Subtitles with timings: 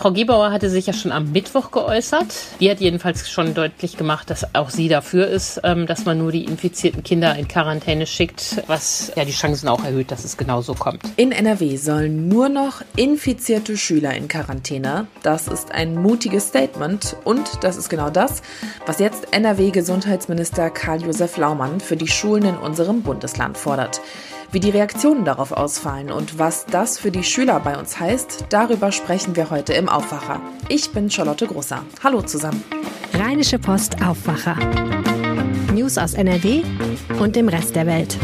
[0.00, 2.34] Frau Gebauer hatte sich ja schon am Mittwoch geäußert.
[2.58, 6.32] Die hat jedenfalls schon deutlich gemacht, dass auch sie dafür ist, ähm, dass man nur
[6.32, 10.72] die infizierten Kinder in Quarantäne schickt, was ja die Chancen auch erhöht, dass es genauso
[10.72, 11.02] kommt.
[11.16, 15.06] In NRW sollen nur noch infizierte Schüler in Quarantäne.
[15.22, 18.40] Das ist ein mutiges Statement und das ist genau das,
[18.86, 24.00] was jetzt NRW-Gesundheitsminister Karl-Josef Laumann für die Schulen in unserem Bundesland fordert.
[24.52, 28.90] Wie die Reaktionen darauf ausfallen und was das für die Schüler bei uns heißt, darüber
[28.90, 30.40] sprechen wir heute im Aufwacher.
[30.68, 31.84] Ich bin Charlotte Grosser.
[32.02, 32.64] Hallo zusammen.
[33.14, 34.56] Rheinische Post Aufwacher.
[35.72, 36.62] News aus NRW
[37.20, 38.18] und dem Rest der Welt.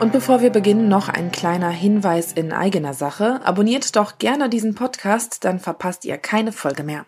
[0.00, 3.40] Und bevor wir beginnen, noch ein kleiner Hinweis in eigener Sache.
[3.44, 7.04] Abonniert doch gerne diesen Podcast, dann verpasst ihr keine Folge mehr.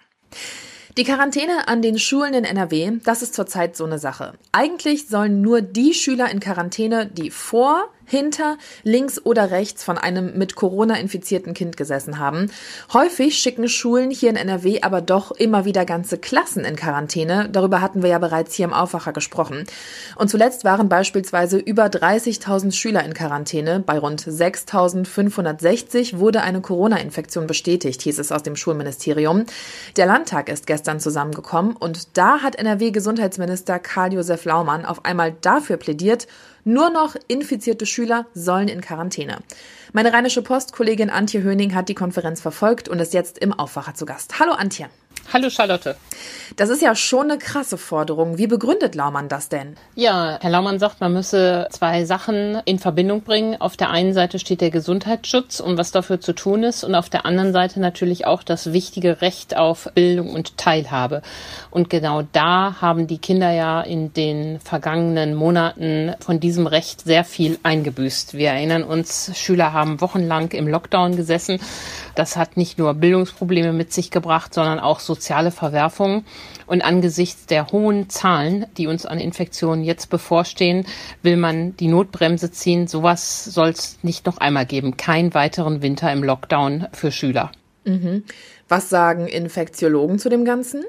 [0.99, 4.33] Die Quarantäne an den Schulen in NRW, das ist zurzeit so eine Sache.
[4.53, 10.39] Eigentlich sollen nur die Schüler in Quarantäne, die vor hinter, links oder rechts von einem
[10.39, 12.51] mit Corona infizierten Kind gesessen haben.
[12.93, 17.49] Häufig schicken Schulen hier in NRW aber doch immer wieder ganze Klassen in Quarantäne.
[17.51, 19.65] Darüber hatten wir ja bereits hier im Aufwacher gesprochen.
[20.17, 23.83] Und zuletzt waren beispielsweise über 30.000 Schüler in Quarantäne.
[23.85, 29.45] Bei rund 6.560 wurde eine Corona-Infektion bestätigt, hieß es aus dem Schulministerium.
[29.97, 36.27] Der Landtag ist gestern zusammengekommen und da hat NRW-Gesundheitsminister Karl-Josef Laumann auf einmal dafür plädiert,
[36.67, 39.39] nur noch infizierte Schüler sollen in Quarantäne.
[39.93, 44.05] Meine Rheinische Post-Kollegin Antje Höning hat die Konferenz verfolgt und ist jetzt im Aufwacher zu
[44.05, 44.41] Gast.
[44.41, 44.89] Hallo Antje.
[45.33, 45.97] Hallo Charlotte.
[46.55, 48.39] Das ist ja schon eine krasse Forderung.
[48.39, 49.77] Wie begründet Laumann das denn?
[49.97, 53.61] Ja, Herr Laumann sagt, man müsse zwei Sachen in Verbindung bringen.
[53.61, 57.11] Auf der einen Seite steht der Gesundheitsschutz und was dafür zu tun ist und auf
[57.11, 61.23] der anderen Seite natürlich auch das wichtige Recht auf Bildung und Teilhabe.
[61.71, 67.25] Und genau da haben die Kinder ja in den vergangenen Monaten von diesem Recht sehr
[67.25, 68.35] viel eingebüßt.
[68.35, 71.59] Wir erinnern uns, Schüler haben wochenlang im Lockdown gesessen.
[72.15, 76.25] Das hat nicht nur Bildungsprobleme mit sich gebracht, sondern auch soziale Verwerfungen.
[76.67, 80.87] Und angesichts der hohen Zahlen, die uns an Infektionen jetzt bevorstehen,
[81.23, 82.87] will man die Notbremse ziehen.
[82.87, 84.97] Sowas soll es nicht noch einmal geben.
[84.97, 87.53] Kein weiteren Winter im Lockdown für Schüler.
[87.85, 88.25] Mhm.
[88.69, 90.85] Was sagen Infektiologen zu dem Ganzen?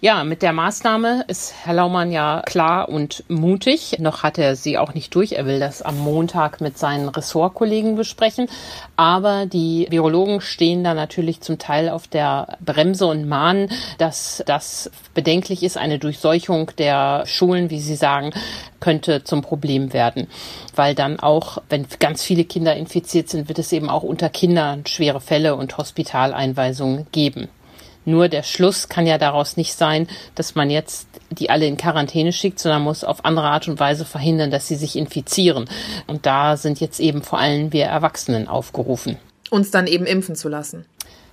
[0.00, 3.96] Ja, mit der Maßnahme ist Herr Laumann ja klar und mutig.
[3.98, 5.32] Noch hat er sie auch nicht durch.
[5.32, 8.46] Er will das am Montag mit seinen Ressortkollegen besprechen.
[8.94, 14.88] Aber die Virologen stehen da natürlich zum Teil auf der Bremse und mahnen, dass das
[15.14, 15.76] bedenklich ist.
[15.76, 18.30] Eine Durchseuchung der Schulen, wie sie sagen,
[18.78, 20.28] könnte zum Problem werden.
[20.76, 24.86] Weil dann auch, wenn ganz viele Kinder infiziert sind, wird es eben auch unter Kindern
[24.86, 27.48] schwere Fälle und Hospitaleinweisungen geben.
[28.08, 32.32] Nur der Schluss kann ja daraus nicht sein, dass man jetzt die alle in Quarantäne
[32.32, 35.68] schickt, sondern muss auf andere Art und Weise verhindern, dass sie sich infizieren.
[36.06, 39.18] Und da sind jetzt eben vor allem wir Erwachsenen aufgerufen.
[39.50, 40.86] Uns dann eben impfen zu lassen.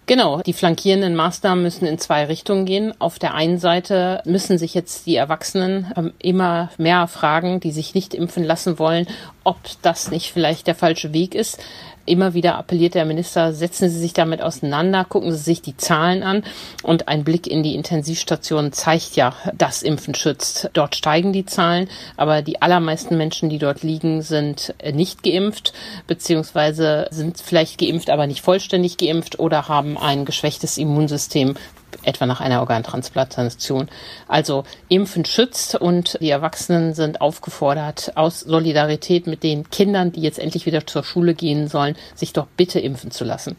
[0.06, 2.94] Genau, die flankierenden Maßnahmen müssen in zwei Richtungen gehen.
[3.00, 7.96] Auf der einen Seite müssen sich jetzt die Erwachsenen ähm, immer mehr fragen, die sich
[7.96, 9.08] nicht impfen lassen wollen,
[9.46, 11.58] ob das nicht vielleicht der falsche Weg ist
[12.06, 16.24] immer wieder appelliert der Minister, setzen Sie sich damit auseinander, gucken Sie sich die Zahlen
[16.24, 16.44] an.
[16.84, 20.70] Und ein Blick in die Intensivstationen zeigt ja, dass Impfen schützt.
[20.74, 25.74] Dort steigen die Zahlen, aber die allermeisten Menschen, die dort liegen, sind nicht geimpft,
[26.08, 31.56] beziehungsweise sind vielleicht geimpft, aber nicht vollständig geimpft oder haben ein geschwächtes Immunsystem,
[32.04, 33.90] etwa nach einer Organtransplantation.
[34.28, 40.40] Also Impfen schützt und die Erwachsenen sind aufgefordert, aus Solidarität mit den Kindern, die jetzt
[40.40, 43.58] endlich wieder zur Schule gehen sollen, sich doch bitte impfen zu lassen.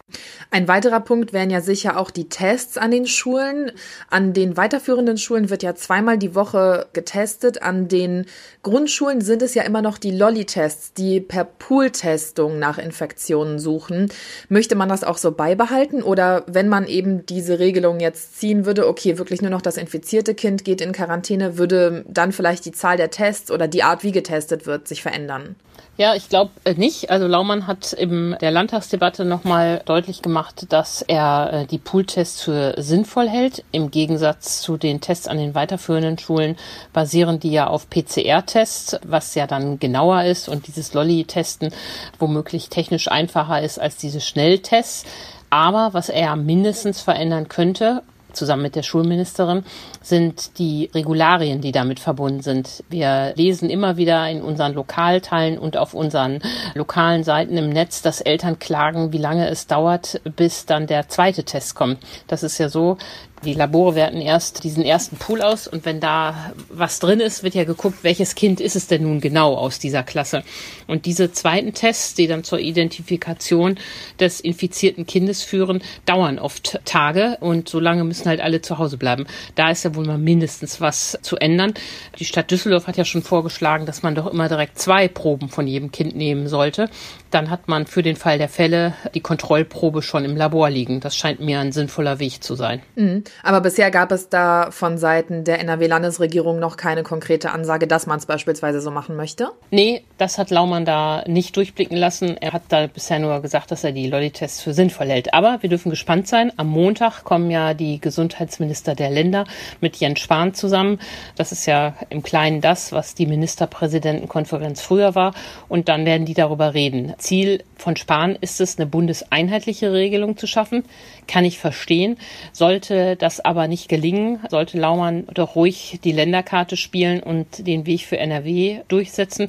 [0.51, 3.73] Ein weiterer Punkt wären ja sicher auch die Tests an den Schulen.
[4.11, 7.63] An den weiterführenden Schulen wird ja zweimal die Woche getestet.
[7.63, 8.27] An den
[8.63, 14.11] Grundschulen sind es ja immer noch die Lolli-Tests, die per Pool-Testung nach Infektionen suchen.
[14.49, 18.89] Möchte man das auch so beibehalten oder wenn man eben diese Regelung jetzt ziehen würde,
[18.89, 22.97] okay, wirklich nur noch das infizierte Kind geht in Quarantäne, würde dann vielleicht die Zahl
[22.97, 25.57] der Tests oder die Art, wie getestet wird, sich verändern?
[25.99, 27.11] Ja, ich glaube äh, nicht.
[27.11, 32.75] Also Laumann hat in der Landtagsdebatte nochmal deutlich gemacht, dass er äh, die Pooltests für
[32.77, 33.65] sinnvoll hält.
[33.73, 36.57] Im Gegensatz zu den Tests an den weiterführenden Schulen
[36.93, 41.73] basieren die ja auf PCR-Tests, was ja dann genauer ist und dieses Lolli-Testen
[42.19, 45.07] womöglich technisch einfacher ist als diese Schnelltests.
[45.49, 48.03] Aber was er mindestens verändern könnte,
[48.37, 49.65] zusammen mit der Schulministerin,
[50.03, 52.85] sind die Regularien, die damit verbunden sind.
[52.89, 56.41] Wir lesen immer wieder in unseren Lokalteilen und auf unseren
[56.75, 61.45] lokalen Seiten im Netz, dass Eltern klagen, wie lange es dauert, bis dann der zweite
[61.45, 61.99] Test kommt.
[62.29, 62.99] Das ist ja so,
[63.45, 67.55] Die Labore werten erst diesen ersten Pool aus und wenn da was drin ist, wird
[67.55, 70.43] ja geguckt, welches Kind ist es denn nun genau aus dieser Klasse.
[70.87, 73.79] Und diese zweiten Tests, die dann zur Identifikation
[74.19, 78.97] des infizierten Kindes führen, dauern oft Tage und so lange müssen halt alle zu Hause
[78.97, 79.27] bleiben.
[79.55, 81.75] Da ist ja wohl mal mindestens was zu ändern.
[82.19, 85.67] Die Stadt Düsseldorf hat ja schon vorgeschlagen, dass man doch immer direkt zwei Proben von
[85.67, 86.89] jedem Kind nehmen sollte.
[87.31, 91.01] Dann hat man für den Fall der Fälle die Kontrollprobe schon im Labor liegen.
[91.01, 92.83] Das scheint mir ein sinnvoller Weg zu sein.
[92.95, 93.25] Mhm.
[93.43, 98.19] Aber bisher gab es da von Seiten der NRW-Landesregierung noch keine konkrete Ansage, dass man
[98.19, 99.51] es beispielsweise so machen möchte?
[99.71, 102.37] Nee, das hat Laumann da nicht durchblicken lassen.
[102.37, 105.35] Er hat da bisher nur gesagt, dass er die Lolli-Tests für sinnvoll hält.
[105.35, 106.53] Aber wir dürfen gespannt sein.
[106.57, 109.45] Am Montag kommen ja die Gesundheitsminister der Länder
[109.81, 111.01] mit Jens Spahn zusammen.
[111.37, 115.35] Das ist ja im Kleinen das, was die Ministerpräsidentenkonferenz früher war.
[115.69, 117.15] Und dann werden die darüber reden.
[117.19, 120.85] Ziel von Spahn ist es, eine bundeseinheitliche Regelung zu schaffen.
[121.27, 122.17] Kann ich verstehen.
[122.53, 128.03] Sollte das aber nicht gelingen, sollte Laumann doch ruhig die Länderkarte spielen und den Weg
[128.03, 129.49] für NRW durchsetzen.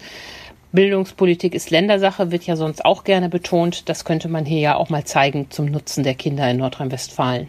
[0.73, 3.87] Bildungspolitik ist Ländersache, wird ja sonst auch gerne betont.
[3.87, 7.47] Das könnte man hier ja auch mal zeigen zum Nutzen der Kinder in Nordrhein-Westfalen.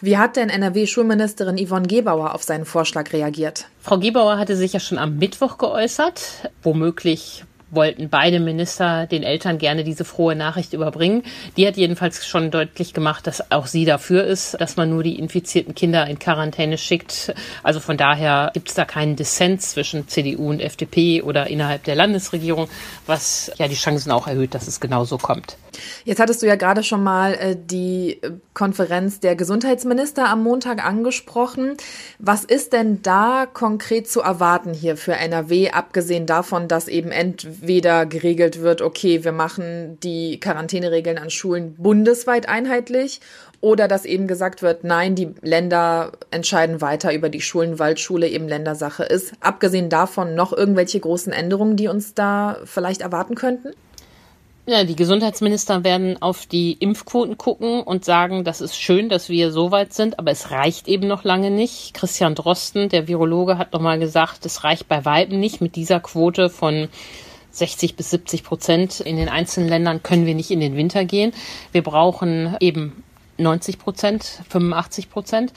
[0.00, 3.66] Wie hat denn NRW-Schulministerin Yvonne Gebauer auf seinen Vorschlag reagiert?
[3.80, 6.50] Frau Gebauer hatte sich ja schon am Mittwoch geäußert.
[6.62, 11.22] Womöglich wollten beide Minister den Eltern gerne diese frohe Nachricht überbringen.
[11.56, 15.18] Die hat jedenfalls schon deutlich gemacht, dass auch sie dafür ist, dass man nur die
[15.18, 17.34] infizierten Kinder in Quarantäne schickt.
[17.62, 21.94] Also von daher gibt es da keinen Dissens zwischen CDU und FDP oder innerhalb der
[21.94, 22.68] Landesregierung,
[23.06, 25.56] was ja die Chancen auch erhöht, dass es genauso kommt.
[26.04, 30.84] Jetzt hattest du ja gerade schon mal äh, die äh, Konferenz der Gesundheitsminister am Montag
[30.84, 31.76] angesprochen.
[32.18, 37.57] Was ist denn da konkret zu erwarten hier für NRW, abgesehen davon, dass eben entweder
[37.60, 43.20] geregelt wird, okay, wir machen die Quarantäneregeln an Schulen bundesweit einheitlich
[43.60, 48.28] oder dass eben gesagt wird, nein, die Länder entscheiden weiter über die Schulen, weil Schule
[48.28, 49.32] eben Ländersache ist.
[49.40, 53.70] Abgesehen davon noch irgendwelche großen Änderungen, die uns da vielleicht erwarten könnten?
[54.70, 59.50] Ja, die Gesundheitsminister werden auf die Impfquoten gucken und sagen, das ist schön, dass wir
[59.50, 61.94] so weit sind, aber es reicht eben noch lange nicht.
[61.94, 66.50] Christian Drosten, der Virologe, hat nochmal gesagt, es reicht bei Weitem nicht mit dieser Quote
[66.50, 66.88] von
[67.50, 69.00] 60 bis 70 Prozent.
[69.00, 71.32] In den einzelnen Ländern können wir nicht in den Winter gehen.
[71.72, 73.02] Wir brauchen eben
[73.38, 75.52] 90 Prozent, 85 Prozent.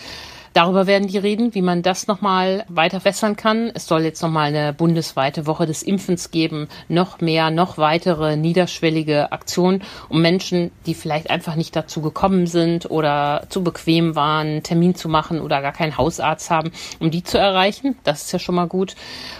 [0.53, 3.71] Darüber werden die reden, wie man das nochmal weiter wässern kann.
[3.73, 9.31] Es soll jetzt nochmal eine bundesweite Woche des Impfens geben, noch mehr, noch weitere niederschwellige
[9.31, 14.63] Aktionen, um Menschen, die vielleicht einfach nicht dazu gekommen sind oder zu bequem waren, einen
[14.63, 17.95] Termin zu machen oder gar keinen Hausarzt haben, um die zu erreichen.
[18.03, 18.95] Das ist ja schon mal gut.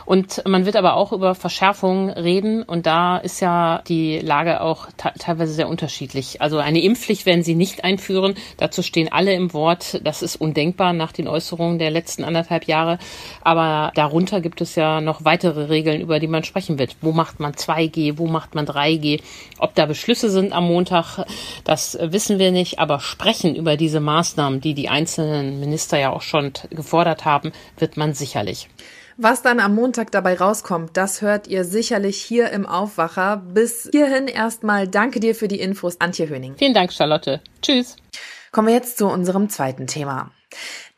[0.05, 4.87] Und man wird aber auch über Verschärfungen reden und da ist ja die Lage auch
[4.95, 6.41] teilweise sehr unterschiedlich.
[6.41, 8.35] Also eine Impfpflicht werden sie nicht einführen.
[8.57, 9.99] Dazu stehen alle im Wort.
[10.05, 13.00] Das ist undenkbar nach den Äußerungen der letzten anderthalb Jahre.
[13.42, 16.95] Aber darunter gibt es ja noch weitere Regeln, über die man sprechen wird.
[17.01, 18.18] Wo macht man 2G?
[18.18, 19.21] Wo macht man 3G?
[19.57, 21.25] Ob da Beschlüsse sind am Montag,
[21.63, 22.80] das wissen wir nicht.
[22.80, 27.98] Aber sprechen über diese Maßnahmen, die die einzelnen Minister ja auch schon gefordert haben, wird
[27.98, 28.69] man sicherlich.
[29.18, 33.38] Was dann am Montag dabei rauskommt, das hört ihr sicherlich hier im Aufwacher.
[33.38, 36.56] Bis hierhin erstmal danke dir für die Infos, Antje Höning.
[36.57, 37.42] Vielen Dank, Charlotte.
[37.62, 37.98] Tschüss.
[38.51, 40.31] Kommen wir jetzt zu unserem zweiten Thema.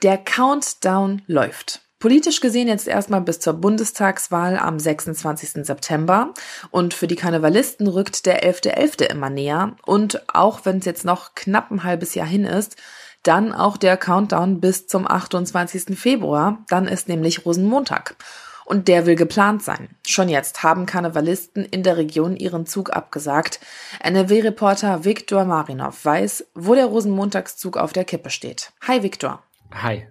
[0.01, 1.81] Der Countdown läuft.
[2.03, 5.65] Politisch gesehen jetzt erstmal bis zur Bundestagswahl am 26.
[5.65, 6.33] September.
[6.69, 8.75] Und für die Karnevalisten rückt der 11.11.
[8.75, 9.11] .11.
[9.11, 9.77] immer näher.
[9.85, 12.75] Und auch wenn es jetzt noch knapp ein halbes Jahr hin ist,
[13.23, 15.97] dann auch der Countdown bis zum 28.
[15.97, 16.65] Februar.
[16.67, 18.17] Dann ist nämlich Rosenmontag.
[18.65, 19.89] Und der will geplant sein.
[20.05, 23.59] Schon jetzt haben Karnevalisten in der Region ihren Zug abgesagt.
[24.01, 28.71] NRW-Reporter Viktor Marinov weiß, wo der Rosenmontagszug auf der Kippe steht.
[28.87, 29.43] Hi Viktor.
[29.73, 30.07] Hi.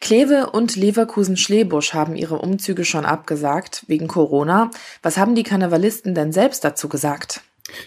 [0.00, 4.70] Kleve und Leverkusen-Schlebusch haben ihre Umzüge schon abgesagt wegen Corona.
[5.02, 7.42] Was haben die Karnevalisten denn selbst dazu gesagt?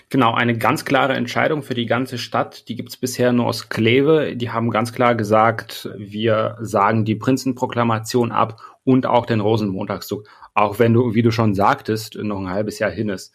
[0.09, 2.67] Genau, eine ganz klare Entscheidung für die ganze Stadt.
[2.67, 4.35] Die gibt es bisher nur aus Kleve.
[4.35, 10.27] Die haben ganz klar gesagt, wir sagen die Prinzenproklamation ab und auch den Rosenmontagszug.
[10.53, 13.33] Auch wenn du, wie du schon sagtest, noch ein halbes Jahr hin ist.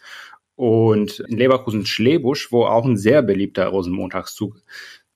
[0.57, 4.61] Und in Leverkusen-Schlebusch, wo auch ein sehr beliebter Rosenmontagszug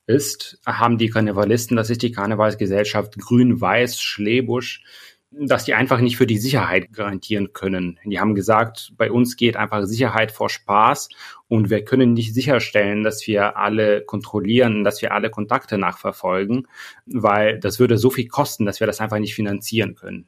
[0.07, 4.83] ist, haben die Karnevalisten, das ist die Karnevalsgesellschaft Grün-Weiß Schlebusch,
[5.31, 7.99] dass die einfach nicht für die Sicherheit garantieren können.
[8.03, 11.09] Die haben gesagt, bei uns geht einfach Sicherheit vor Spaß
[11.47, 16.67] und wir können nicht sicherstellen, dass wir alle kontrollieren, dass wir alle Kontakte nachverfolgen,
[17.05, 20.27] weil das würde so viel kosten, dass wir das einfach nicht finanzieren können.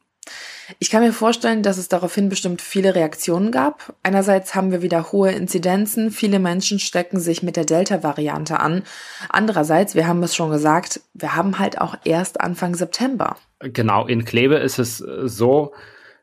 [0.80, 3.96] Ich kann mir vorstellen, dass es daraufhin bestimmt viele Reaktionen gab.
[4.04, 8.84] Einerseits haben wir wieder hohe Inzidenzen, viele Menschen stecken sich mit der Delta-Variante an.
[9.30, 13.36] Andererseits, wir haben es schon gesagt, wir haben halt auch erst Anfang September.
[13.64, 15.74] Genau, in Kleve ist es äh, so,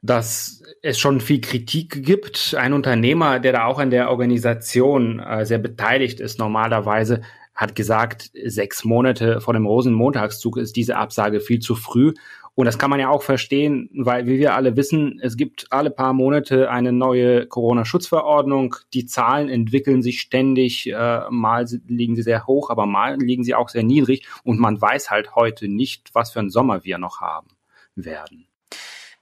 [0.03, 2.55] dass es schon viel Kritik gibt.
[2.57, 7.23] Ein Unternehmer, der da auch an der Organisation äh, sehr beteiligt ist, normalerweise
[7.55, 12.15] hat gesagt, sechs Monate vor dem Rosenmontagszug ist diese Absage viel zu früh.
[12.59, 15.91] Und das kann man ja auch verstehen, weil, wie wir alle wissen, es gibt alle
[15.91, 18.75] paar Monate eine neue Corona-Schutzverordnung.
[18.95, 20.91] Die Zahlen entwickeln sich ständig.
[20.91, 24.27] Äh, mal liegen sie sehr hoch, aber mal liegen sie auch sehr niedrig.
[24.43, 27.47] Und man weiß halt heute nicht, was für einen Sommer wir noch haben
[27.95, 28.49] werden.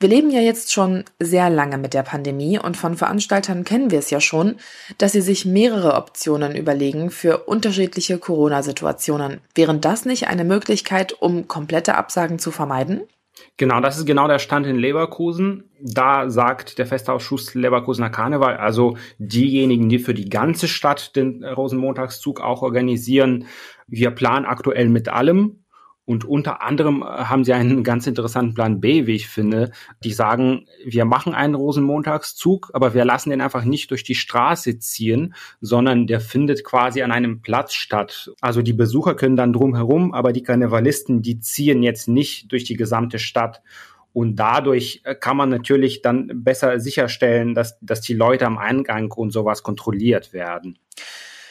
[0.00, 3.98] Wir leben ja jetzt schon sehr lange mit der Pandemie und von Veranstaltern kennen wir
[3.98, 4.56] es ja schon,
[4.96, 9.42] dass sie sich mehrere Optionen überlegen für unterschiedliche Corona-Situationen.
[9.54, 13.02] Wäre das nicht eine Möglichkeit, um komplette Absagen zu vermeiden?
[13.58, 15.70] Genau, das ist genau der Stand in Leverkusen.
[15.80, 22.40] Da sagt der Festausschuss Leverkusener Karneval, also diejenigen, die für die ganze Stadt den Rosenmontagszug
[22.40, 23.46] auch organisieren,
[23.86, 25.64] wir planen aktuell mit allem.
[26.06, 29.72] Und unter anderem äh, haben sie einen ganz interessanten Plan B, wie ich finde.
[30.04, 34.78] Die sagen, wir machen einen Rosenmontagszug, aber wir lassen den einfach nicht durch die Straße
[34.78, 38.30] ziehen, sondern der findet quasi an einem Platz statt.
[38.40, 42.76] Also die Besucher können dann drumherum, aber die Karnevalisten, die ziehen jetzt nicht durch die
[42.76, 43.62] gesamte Stadt.
[44.12, 49.10] Und dadurch äh, kann man natürlich dann besser sicherstellen, dass, dass die Leute am Eingang
[49.10, 50.78] und sowas kontrolliert werden.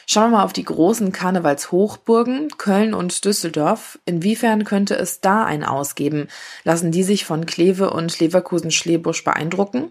[0.08, 3.98] Schauen wir mal auf die großen Karnevalshochburgen Köln und Düsseldorf.
[4.04, 6.28] Inwiefern könnte es da ein Ausgeben?
[6.62, 9.90] Lassen die sich von Kleve und Leverkusen-Schlebusch beeindrucken?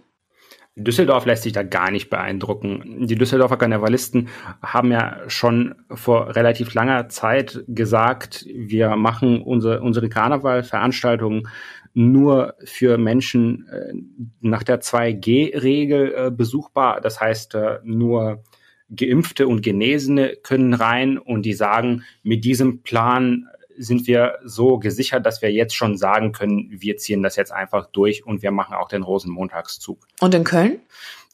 [0.78, 3.08] Düsseldorf lässt sich da gar nicht beeindrucken.
[3.08, 4.30] Die Düsseldorfer Karnevalisten
[4.62, 11.48] haben ja schon vor relativ langer Zeit gesagt, wir machen unsere, unsere Karnevalveranstaltungen
[11.94, 13.94] nur für Menschen äh,
[14.42, 17.00] nach der 2G-Regel äh, besuchbar.
[17.00, 18.44] Das heißt, äh, nur
[18.90, 25.26] Geimpfte und Genesene können rein und die sagen, mit diesem Plan sind wir so gesichert,
[25.26, 28.76] dass wir jetzt schon sagen können, wir ziehen das jetzt einfach durch und wir machen
[28.76, 30.08] auch den Rosenmontagszug.
[30.22, 30.80] Und in Köln?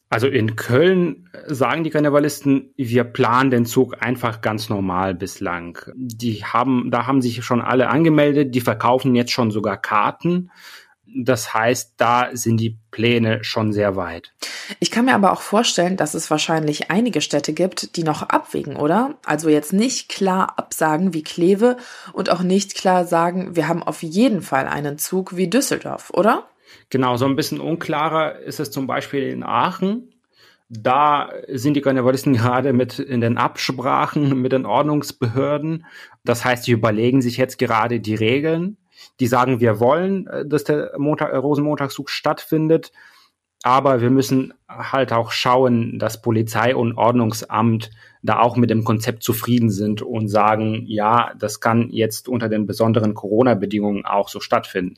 [0.10, 5.80] Also in Köln sagen die Karnevalisten, wir planen den Zug einfach ganz normal bislang.
[5.96, 10.52] Die haben, da haben sich schon alle angemeldet, die verkaufen jetzt schon sogar Karten.
[11.06, 14.34] Das heißt, da sind die Pläne schon sehr weit.
[14.80, 18.78] Ich kann mir aber auch vorstellen, dass es wahrscheinlich einige Städte gibt, die noch abwägen,
[18.78, 19.16] oder?
[19.26, 21.78] Also jetzt nicht klar absagen wie Kleve
[22.14, 26.48] und auch nicht klar sagen, wir haben auf jeden Fall einen Zug wie Düsseldorf, oder?
[26.90, 30.14] Genau, so ein bisschen unklarer ist es zum Beispiel in Aachen.
[30.70, 35.86] Da sind die Karnevalisten gerade mit in den Absprachen mit den Ordnungsbehörden.
[36.24, 38.78] Das heißt, sie überlegen sich jetzt gerade die Regeln
[39.20, 42.92] die sagen, wir wollen, äh, dass der Montag, äh, Rosenmontagszug stattfindet,
[43.64, 47.92] aber wir müssen halt auch schauen, dass Polizei und Ordnungsamt
[48.24, 52.66] da auch mit dem Konzept zufrieden sind und sagen, ja, das kann jetzt unter den
[52.66, 54.98] besonderen Corona-Bedingungen auch so stattfinden.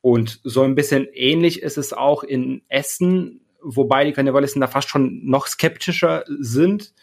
[0.00, 4.88] Und so ein bisschen ähnlich ist es auch in Essen, wobei die Karnevalisten da fast
[4.88, 6.94] schon noch skeptischer sind.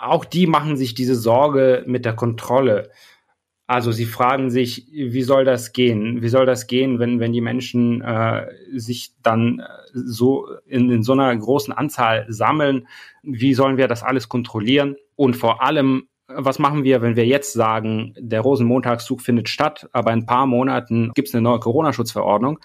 [0.00, 2.90] Auch die machen sich diese Sorge mit der Kontrolle.
[3.66, 6.20] Also sie fragen sich, wie soll das gehen?
[6.20, 11.02] Wie soll das gehen, wenn, wenn die Menschen äh, sich dann äh, so in, in
[11.02, 12.86] so einer großen Anzahl sammeln?
[13.22, 14.96] Wie sollen wir das alles kontrollieren?
[15.16, 20.12] Und vor allem, was machen wir, wenn wir jetzt sagen, der Rosenmontagszug findet statt, aber
[20.12, 22.58] in ein paar Monaten gibt es eine neue Corona-Schutzverordnung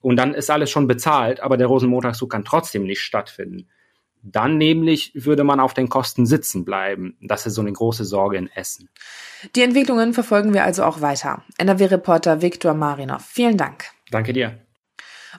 [0.00, 3.68] und dann ist alles schon bezahlt, aber der Rosenmontagszug kann trotzdem nicht stattfinden.
[4.32, 7.16] Dann nämlich würde man auf den Kosten sitzen bleiben.
[7.20, 8.88] Das ist so eine große Sorge in Essen.
[9.54, 11.44] Die Entwicklungen verfolgen wir also auch weiter.
[11.58, 13.84] NRW-Reporter Viktor Marinov, vielen Dank.
[14.10, 14.65] Danke dir.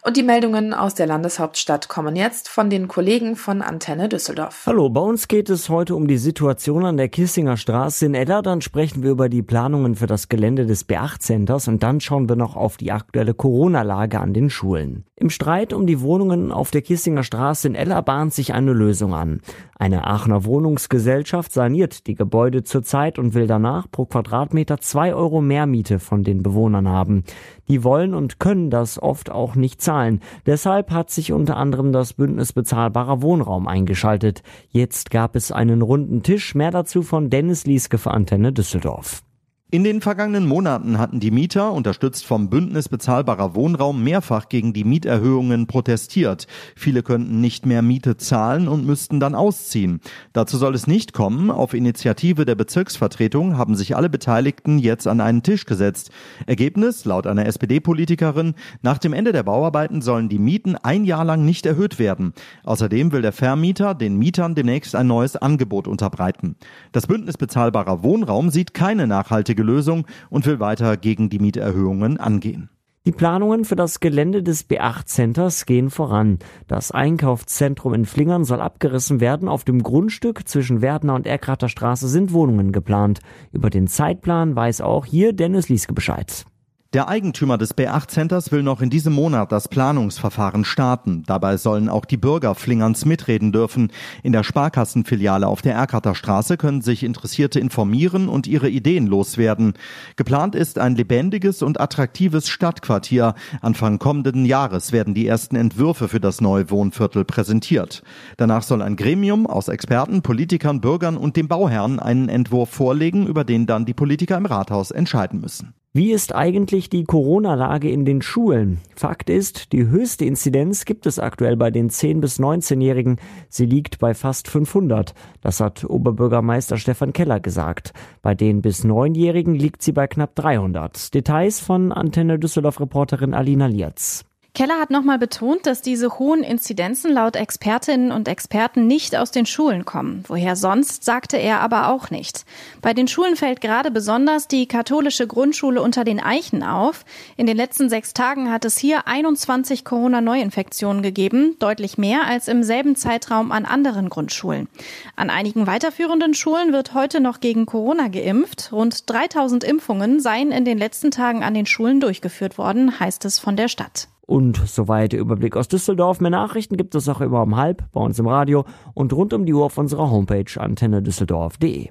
[0.03, 4.63] Und die Meldungen aus der Landeshauptstadt kommen jetzt von den Kollegen von Antenne Düsseldorf.
[4.65, 8.41] Hallo, bei uns geht es heute um die Situation an der Kissinger Straße in Edda.
[8.41, 12.35] Dann sprechen wir über die Planungen für das Gelände des B8-Centers und dann schauen wir
[12.35, 15.05] noch auf die aktuelle Corona-Lage an den Schulen.
[15.19, 19.15] Im Streit um die Wohnungen auf der Kissinger Straße in Ella bahnt sich eine Lösung
[19.15, 19.41] an.
[19.79, 25.65] Eine Aachener Wohnungsgesellschaft saniert die Gebäude zurzeit und will danach pro Quadratmeter zwei Euro mehr
[25.65, 27.23] Miete von den Bewohnern haben.
[27.67, 30.19] Die wollen und können das oft auch nicht zahlen.
[30.45, 34.43] Deshalb hat sich unter anderem das Bündnis bezahlbarer Wohnraum eingeschaltet.
[34.69, 36.55] Jetzt gab es einen runden Tisch.
[36.55, 39.23] Mehr dazu von Dennis Lieske für Antenne Düsseldorf.
[39.69, 44.85] In den vergangenen Monaten hatten die Mieter, unterstützt vom Bündnis bezahlbarer Wohnraum, mehrfach gegen die
[44.85, 46.47] Mieterhöhungen protestiert.
[46.73, 49.99] Viele könnten nicht mehr Miete zahlen und müssten dann ausziehen.
[50.31, 51.51] Dazu soll es nicht kommen.
[51.51, 56.11] Auf Initiative der Bezirksvertretung haben sich alle Beteiligten jetzt an einen Tisch gesetzt.
[56.45, 61.43] Ergebnis, laut einer SPD-Politikerin, nach dem Ende der Bauarbeiten sollen die Mieten ein Jahr lang
[61.43, 62.31] nicht erhöht werden.
[62.63, 66.55] Außerdem will der Vermieter den Mietern demnächst ein neues Angebot unterbreiten.
[66.93, 72.17] Das Bündnis bezahlbarer Wohnraum sieht keine nachhaltige nachhaltige Lösung und will weiter gegen die Mieterhöhungen
[72.17, 72.69] angehen.
[73.05, 76.39] Die Planungen für das Gelände des B8 Centers gehen voran.
[76.67, 79.47] Das Einkaufszentrum in Flingern soll abgerissen werden.
[79.47, 83.21] Auf dem Grundstück zwischen Werdner und Erkrater Straße sind Wohnungen geplant.
[83.53, 86.45] Über den Zeitplan weiß auch hier Dennis Lieske Bescheid.
[86.93, 91.23] Der Eigentümer des B8 Centers will noch in diesem Monat das Planungsverfahren starten.
[91.27, 93.91] Dabei sollen auch die Bürger Flingerns mitreden dürfen.
[94.23, 99.73] In der Sparkassenfiliale auf der Erkater Straße können sich Interessierte informieren und ihre Ideen loswerden.
[100.15, 103.35] Geplant ist ein lebendiges und attraktives Stadtquartier.
[103.59, 108.01] Anfang kommenden Jahres werden die ersten Entwürfe für das neue Wohnviertel präsentiert.
[108.37, 113.43] Danach soll ein Gremium aus Experten, Politikern, Bürgern und dem Bauherrn einen Entwurf vorlegen, über
[113.43, 115.73] den dann die Politiker im Rathaus entscheiden müssen.
[115.97, 118.77] Wie ist eigentlich die Corona-Lage in den Schulen?
[118.95, 123.17] Fakt ist, die höchste Inzidenz gibt es aktuell bei den 10- bis 19-Jährigen.
[123.49, 125.15] Sie liegt bei fast 500.
[125.41, 127.93] Das hat Oberbürgermeister Stefan Keller gesagt.
[128.21, 131.15] Bei den bis 9-Jährigen liegt sie bei knapp 300.
[131.15, 134.23] Details von Antenne Düsseldorf-Reporterin Alina Lietz.
[134.57, 139.45] Keller hat nochmal betont, dass diese hohen Inzidenzen laut Expertinnen und Experten nicht aus den
[139.45, 140.23] Schulen kommen.
[140.27, 142.43] Woher sonst, sagte er aber auch nicht.
[142.81, 147.05] Bei den Schulen fällt gerade besonders die katholische Grundschule unter den Eichen auf.
[147.35, 152.63] In den letzten sechs Tagen hat es hier 21 Corona-Neuinfektionen gegeben, deutlich mehr als im
[152.63, 154.69] selben Zeitraum an anderen Grundschulen.
[155.15, 158.71] An einigen weiterführenden Schulen wird heute noch gegen Corona geimpft.
[158.71, 163.37] Rund 3000 Impfungen seien in den letzten Tagen an den Schulen durchgeführt worden, heißt es
[163.37, 164.07] von der Stadt.
[164.27, 166.19] Und soweit der Überblick aus Düsseldorf.
[166.19, 169.45] Mehr Nachrichten gibt es auch immer um halb bei uns im Radio und rund um
[169.45, 171.89] die Uhr auf unserer Homepage antennedüsseldorf.de.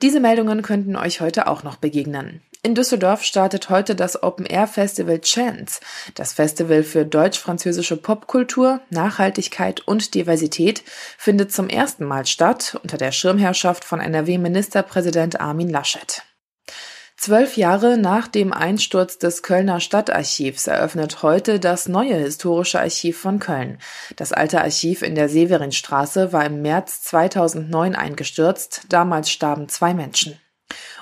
[0.00, 2.40] Diese Meldungen könnten euch heute auch noch begegnen.
[2.62, 5.80] In Düsseldorf startet heute das Open Air Festival Chance,
[6.14, 10.82] das Festival für deutsch-französische Popkultur, Nachhaltigkeit und Diversität,
[11.18, 16.22] findet zum ersten Mal statt unter der Schirmherrschaft von NRW-Ministerpräsident Armin Laschet.
[17.24, 23.38] Zwölf Jahre nach dem Einsturz des Kölner Stadtarchivs eröffnet heute das neue historische Archiv von
[23.38, 23.78] Köln.
[24.16, 28.82] Das alte Archiv in der Severinstraße war im März 2009 eingestürzt.
[28.90, 30.38] Damals starben zwei Menschen.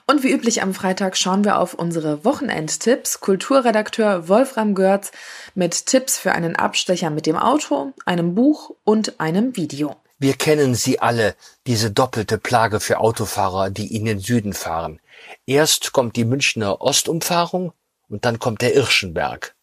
[0.06, 3.18] Und wie üblich am Freitag schauen wir auf unsere Wochenendtipps.
[3.18, 5.10] Kulturredakteur Wolfram Görz
[5.56, 9.96] mit Tipps für einen Abstecher mit dem Auto, einem Buch und einem Video.
[10.20, 11.34] Wir kennen sie alle,
[11.66, 15.00] diese doppelte Plage für Autofahrer, die in den Süden fahren.
[15.46, 17.72] Erst kommt die Münchner Ostumfahrung
[18.08, 19.54] und dann kommt der Irschenberg.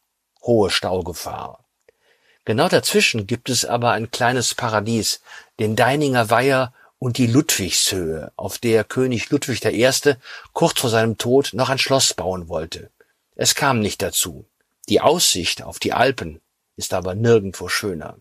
[0.42, 1.66] Hohe Staugefahr.
[2.46, 5.22] Genau dazwischen gibt es aber ein kleines Paradies,
[5.60, 9.90] den Deininger Weiher und die Ludwigshöhe, auf der König Ludwig I.
[10.54, 12.90] kurz vor seinem Tod noch ein Schloss bauen wollte.
[13.36, 14.46] Es kam nicht dazu.
[14.90, 16.42] Die Aussicht auf die Alpen
[16.76, 18.18] ist aber nirgendwo schöner.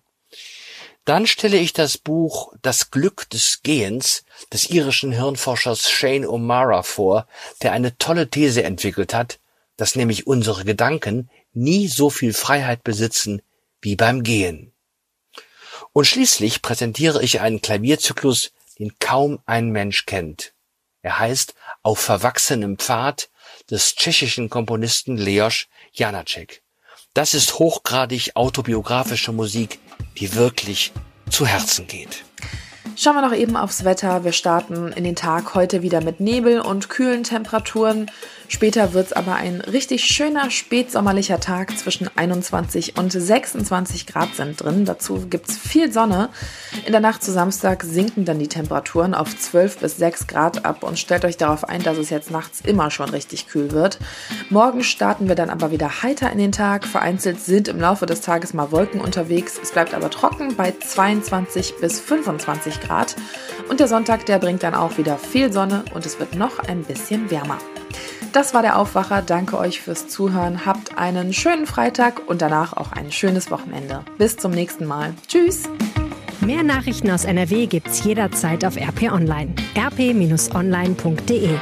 [1.08, 7.26] Dann stelle ich das Buch Das Glück des Gehens des irischen Hirnforschers Shane O'Mara vor,
[7.62, 9.38] der eine tolle These entwickelt hat,
[9.78, 13.40] dass nämlich unsere Gedanken nie so viel Freiheit besitzen
[13.80, 14.74] wie beim Gehen.
[15.94, 20.52] Und schließlich präsentiere ich einen Klavierzyklus, den kaum ein Mensch kennt.
[21.00, 23.30] Er heißt Auf verwachsenem Pfad
[23.70, 26.62] des tschechischen Komponisten Leos Janacek.
[27.14, 29.78] Das ist hochgradig autobiografische Musik,
[30.16, 30.92] die wirklich
[31.30, 32.24] zu Herzen geht.
[32.96, 34.24] Schauen wir noch eben aufs Wetter.
[34.24, 38.10] Wir starten in den Tag heute wieder mit Nebel und kühlen Temperaturen.
[38.50, 41.76] Später wird es aber ein richtig schöner spätsommerlicher Tag.
[41.76, 44.86] Zwischen 21 und 26 Grad sind drin.
[44.86, 46.30] Dazu gibt es viel Sonne.
[46.86, 50.82] In der Nacht zu Samstag sinken dann die Temperaturen auf 12 bis 6 Grad ab
[50.82, 53.98] und stellt euch darauf ein, dass es jetzt nachts immer schon richtig kühl wird.
[54.48, 56.86] Morgen starten wir dann aber wieder heiter in den Tag.
[56.86, 59.60] Vereinzelt sind im Laufe des Tages mal Wolken unterwegs.
[59.62, 63.14] Es bleibt aber trocken bei 22 bis 25 Grad.
[63.68, 66.82] Und der Sonntag, der bringt dann auch wieder viel Sonne und es wird noch ein
[66.82, 67.58] bisschen wärmer.
[68.32, 69.22] Das war der Aufwacher.
[69.22, 70.66] Danke euch fürs Zuhören.
[70.66, 74.04] Habt einen schönen Freitag und danach auch ein schönes Wochenende.
[74.18, 75.14] Bis zum nächsten Mal.
[75.26, 75.64] Tschüss.
[76.40, 79.54] Mehr Nachrichten aus NRW gibt's jederzeit auf RP Online.
[79.76, 81.58] rp-online.de